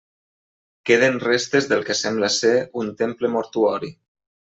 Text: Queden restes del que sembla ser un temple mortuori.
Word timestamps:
Queden 0.89 1.19
restes 1.23 1.67
del 1.73 1.85
que 1.89 1.97
sembla 1.99 2.29
ser 2.37 2.55
un 2.85 2.89
temple 3.03 3.31
mortuori. 3.35 3.93